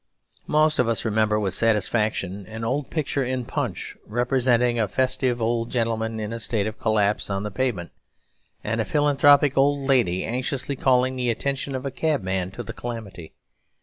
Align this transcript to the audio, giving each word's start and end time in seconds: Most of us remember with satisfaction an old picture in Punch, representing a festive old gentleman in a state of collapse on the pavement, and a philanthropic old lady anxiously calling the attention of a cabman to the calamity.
Most 0.47 0.79
of 0.79 0.87
us 0.87 1.05
remember 1.05 1.39
with 1.39 1.53
satisfaction 1.53 2.47
an 2.47 2.63
old 2.63 2.89
picture 2.89 3.23
in 3.23 3.45
Punch, 3.45 3.95
representing 4.07 4.79
a 4.79 4.87
festive 4.87 5.39
old 5.39 5.69
gentleman 5.69 6.19
in 6.19 6.33
a 6.33 6.39
state 6.39 6.65
of 6.65 6.79
collapse 6.79 7.29
on 7.29 7.43
the 7.43 7.51
pavement, 7.51 7.91
and 8.63 8.81
a 8.81 8.83
philanthropic 8.83 9.55
old 9.59 9.77
lady 9.81 10.23
anxiously 10.25 10.75
calling 10.75 11.15
the 11.17 11.29
attention 11.29 11.75
of 11.75 11.85
a 11.85 11.91
cabman 11.91 12.49
to 12.49 12.63
the 12.63 12.73
calamity. 12.73 13.35